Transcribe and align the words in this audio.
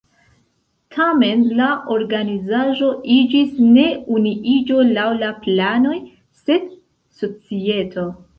Tamen 0.95 1.43
la 1.59 1.67
organizaĵo 1.95 2.89
iĝis 3.17 3.53
ne 3.75 3.85
Unuiĝo 4.17 4.81
laŭ 4.97 5.05
la 5.21 5.31
planoj, 5.45 6.01
sed 6.47 6.67
"Societo". 7.23 8.09